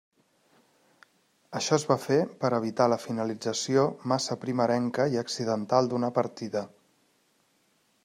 [1.59, 3.85] Això es va fer per evitar la finalització
[4.15, 6.69] massa primerenca i accidental d'una partida.